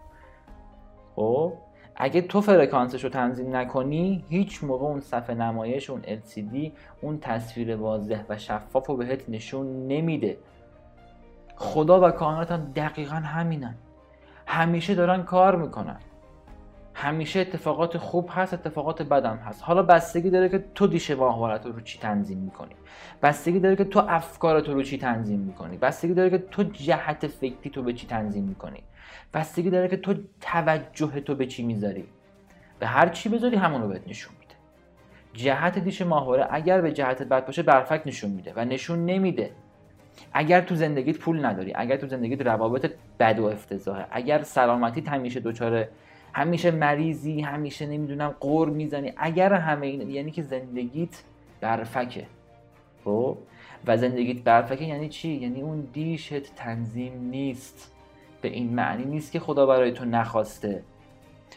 خب؟ 1.17 1.53
اگه 1.97 2.21
تو 2.21 2.41
فرکانسش 2.41 3.05
رو 3.05 3.11
تنظیم 3.11 3.57
نکنی 3.57 4.25
هیچ 4.29 4.65
موقع 4.65 4.87
اون 4.87 5.00
صفحه 5.00 5.37
نمایش 5.37 5.91
اون 5.91 6.03
LCD 6.03 6.71
اون 7.03 7.19
تصویر 7.21 7.77
واضح 7.77 8.25
و 8.29 8.39
شفاف 8.39 8.87
رو 8.87 8.97
بهت 8.97 9.29
نشون 9.29 9.87
نمیده. 9.87 10.39
خدا 11.61 12.09
و 12.09 12.11
کائنات 12.11 12.52
هم 12.52 12.73
دقیقا 12.76 13.17
همینن. 13.17 13.75
همیشه 14.47 14.95
دارن 14.95 15.23
کار 15.23 15.57
می‌کنن. 15.57 15.97
همیشه 16.95 17.40
اتفاقات 17.40 17.99
خوب 17.99 18.31
هست 18.33 18.55
اتفاقات 18.55 19.02
بدم 19.02 19.37
هست. 19.37 19.62
حالا 19.62 19.83
بستگی 19.83 20.31
داره 20.31 20.49
که 20.49 20.64
تو 20.75 20.87
دیش 20.87 21.11
ماهوارت 21.11 21.67
رو 21.67 21.81
چی 21.81 21.99
تنظیم 21.99 22.38
می‌کنی. 22.38 22.75
بستگی 23.23 23.61
داره 23.61 23.76
که 23.76 23.85
تو 23.85 24.02
افکارت 24.09 24.69
رو 24.69 24.83
چی 24.83 24.99
تنظیم 24.99 25.40
می‌کنی. 25.40 25.76
بستگی 25.76 26.14
داره 26.14 26.31
که 26.31 26.38
تو 26.38 26.62
جهت 26.62 27.26
فکری 27.26 27.71
تو 27.71 27.83
به 27.83 27.93
چی 27.93 28.07
تنظیم 28.07 28.45
می‌کنی. 28.45 28.83
بستگی 29.35 29.71
داره 29.71 29.88
که 29.88 29.97
تو 29.97 30.14
توجه 30.40 31.21
تو 31.21 31.35
به 31.35 31.47
چی 31.47 31.62
می‌ذاری. 31.62 32.05
به 32.79 32.87
هر 32.87 33.09
چی 33.09 33.29
بذاری 33.29 33.57
همون 33.57 33.83
رو 33.83 33.88
بهت 33.88 34.09
نشون 34.09 34.35
میده. 34.40 34.55
جهت 35.33 35.79
دیش 35.79 36.03
ماهواره 36.03 36.46
اگر 36.51 36.81
به 36.81 36.92
جهت 36.92 37.23
بد 37.23 37.46
باشه 37.46 37.62
برفک 37.62 38.03
نشون 38.07 38.31
میده 38.31 38.53
و 38.57 38.64
نشون 38.64 39.05
نمیده. 39.05 39.51
اگر 40.33 40.61
تو 40.61 40.74
زندگیت 40.74 41.18
پول 41.18 41.44
نداری 41.44 41.72
اگر 41.74 41.96
تو 41.96 42.06
زندگیت 42.06 42.40
روابط 42.40 42.90
بد 43.20 43.38
و 43.38 43.44
افتضاحه 43.44 44.06
اگر 44.11 44.42
سلامتیت 44.42 45.09
همیشه 45.09 45.40
دچار 45.40 45.88
همیشه 46.33 46.70
مریضی 46.70 47.40
همیشه 47.40 47.87
نمی‌دونم 47.87 48.35
قور 48.40 48.70
می‌زنی 48.70 49.12
اگر 49.16 49.52
همه 49.52 49.87
این 49.87 50.11
یعنی 50.11 50.30
که 50.30 50.42
زندگیت 50.42 51.22
برفکه 51.61 52.26
خب؟ 53.04 53.37
و 53.87 53.96
زندگیت 53.96 54.42
برفکه 54.44 54.85
یعنی 54.85 55.09
چی؟ 55.09 55.28
یعنی 55.28 55.62
اون 55.62 55.88
دیشت 55.92 56.54
تنظیم 56.54 57.12
نیست. 57.30 57.92
به 58.42 58.48
این 58.48 58.74
معنی 58.74 59.04
نیست 59.04 59.33
که 59.33 59.40
خدا 59.40 59.66
برای 59.66 59.92
تو 59.92 60.04
نخواسته. 60.04 60.83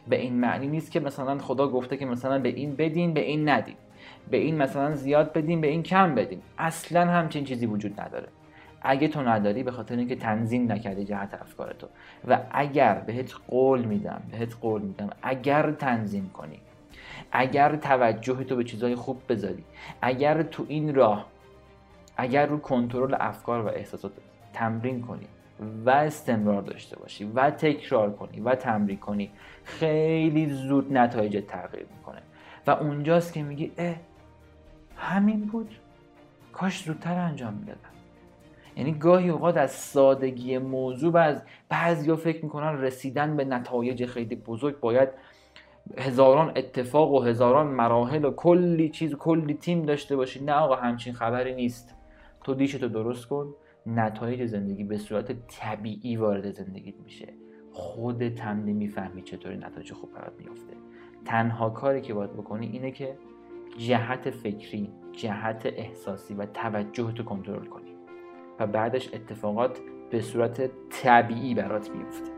به 0.08 0.16
این 0.16 0.34
معنی 0.34 0.68
نیست 0.68 0.92
که 0.92 1.00
مثلا 1.00 1.38
خدا 1.38 1.68
گفته 1.68 1.98
که 1.98 2.06
مثلا 2.06 2.40
به 2.40 2.50
این 2.50 2.76
بدین 2.76 3.14
به 3.14 3.22
این 3.22 3.50
ندین. 3.50 3.76
به 4.32 4.38
این 4.38 4.58
مثلا 4.58 4.96
زیاد 4.96 5.34
بدین 5.34 5.62
به 5.62 5.68
این 5.68 5.84
کم 5.84 6.16
بدین. 6.16 6.42
اصلا 6.58 7.06
همچین 7.06 7.44
چیزی 7.44 7.66
وجود 7.66 8.02
نداره. 8.02 8.28
اگه 8.84 9.08
تو 9.08 9.22
نداری 9.22 9.64
به 9.64 9.72
خاطر 9.72 9.96
اینکه 9.96 10.16
تنظیم 10.16 10.72
نکردی 10.72 11.06
جهت 11.06 11.34
افکار 11.34 11.74
تو. 11.74 11.88
و 12.28 12.40
اگر 12.52 12.96
بهت 13.00 13.34
قول 13.48 13.86
میدم 13.86 14.22
بهت 14.32 14.56
قول 14.62 14.82
میدم 14.82 15.10
اگر 15.22 15.72
تنظیم 15.72 16.30
کنی 16.30 16.60
اگر 17.32 17.76
توجه 17.76 18.44
تو 18.44 18.56
به 18.56 18.64
چیزهای 18.64 18.96
خوب 18.96 19.22
بذاری 19.30 19.64
اگر 20.02 20.44
تو 20.44 20.66
این 20.68 20.96
راه 20.96 21.28
اگر 22.18 22.46
رو 22.46 22.58
کنترل 22.58 23.16
افکار 23.20 23.66
و 23.66 23.68
احساسات 23.68 24.12
تمرین 24.54 25.02
کنی 25.02 25.28
و 25.86 25.90
استمرار 25.90 26.62
داشته 26.62 27.00
باشی 27.00 27.26
و 27.26 27.50
تکرار 27.50 28.14
کنی 28.14 28.40
و 28.40 28.56
تمرین 28.56 28.98
کنی 28.98 29.32
خیلی 29.64 30.50
زود 30.50 30.98
نتایج 30.98 31.44
تغییر 31.48 31.86
می‌کنه. 31.98 32.22
و 32.68 32.72
اونجاست 32.72 33.34
که 33.34 33.44
میگی 33.44 33.72
اه 33.78 33.96
همین 34.98 35.46
بود. 35.46 35.76
کاش 36.54 36.84
زودتر 36.84 37.20
انجام 37.20 37.54
می‌دادم. 37.54 37.93
یعنی 38.78 38.92
گاهی 38.94 39.30
اوقات 39.30 39.58
از 39.58 39.72
سادگی 39.72 40.58
موضوع 40.58 41.12
بعض 41.12 41.42
بعضیا 41.70 42.16
فکر 42.16 42.44
می‌کنن 42.44 42.82
رسیدن 42.82 43.38
به 43.38 43.46
نتایج 43.46 44.06
خیلی 44.06 44.36
بزرگ. 44.36 44.80
باید 44.80 45.10
هزاران 45.98 46.52
اتفاق 46.56 47.12
و 47.14 47.20
هزاران 47.20 47.68
مراحل 47.68 48.26
و 48.26 48.32
کلی 48.32 48.90
چیز 48.90 49.14
و 49.14 49.18
کلی 49.18 49.54
تیم 49.54 49.82
داشته 49.82 50.16
باشی. 50.16 50.44
نه 50.44 50.54
آقا 50.54 50.76
همچین 50.76 51.14
خبری 51.14 51.56
نیست. 51.56 51.96
تو 52.44 52.54
دیشتو 52.54 52.88
درست 52.88 53.28
کن. 53.28 53.54
نتایج 53.86 54.46
زندگی 54.46 54.84
به 54.84 54.98
صورت 54.98 55.48
طبیعی 55.48 56.18
وارد 56.18 56.52
زندگیت 56.52 56.96
میشه. 57.04 57.34
خودت 57.72 58.42
هم 58.42 58.66
نمی‌فهمی 58.66 59.22
چطوری 59.22 59.58
نتایج 59.58 59.94
خوب 59.94 60.14
برات 60.14 60.34
میافته. 60.40 60.74
تنها 61.26 61.70
کاری 61.70 62.02
که 62.02 62.14
باید 62.14 62.34
بکنی 62.34 62.68
اینه 62.68 62.92
که 62.92 63.18
جهت 63.78 64.30
فکری 64.30 64.90
جهت 65.12 65.66
احساسی 65.66 66.34
و 66.34 66.46
توجه 66.46 67.12
تو 67.12 67.24
کنترل 67.24 67.66
کنی. 67.66 67.93
بعدش 68.66 69.14
اتفاقات 69.14 69.80
به 70.12 70.22
صورت 70.22 70.72
طبیعی 70.90 71.54
برات 71.54 71.90
میفته 71.90 72.32